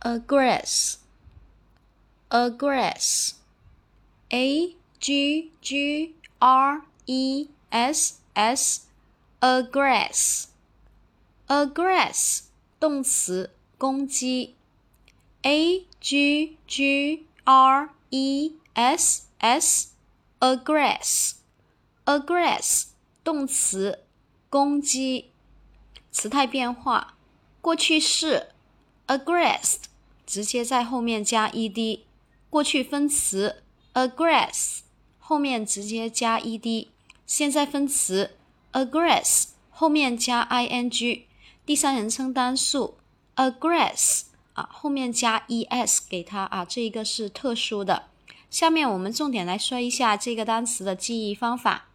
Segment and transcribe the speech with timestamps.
[0.00, 0.98] aggress,
[2.28, 3.36] aggress,
[4.30, 8.86] a g g r e s s,
[9.40, 10.48] aggress,
[11.46, 12.44] aggress
[12.78, 14.54] 动词，攻击。
[15.42, 19.90] a g g r e s s,
[20.40, 21.34] aggress,
[22.06, 22.86] aggress
[23.22, 24.00] 动词，
[24.48, 25.30] 攻击。
[26.10, 27.14] 词态变化，
[27.60, 28.50] 过去式。
[29.06, 29.82] aggressed
[30.29, 32.01] 直接在后面加 ed，
[32.51, 33.63] 过去分词
[33.95, 34.81] aggress
[35.17, 36.87] 后面直接加 ed，
[37.25, 38.35] 现在分词
[38.71, 41.23] aggress 后面加 ing，
[41.65, 42.97] 第三人称单数
[43.37, 48.03] aggress 啊后面加 es 给它啊，这一个是特殊的。
[48.51, 51.87] 下面我们重点来说一下这个单词的记忆方法。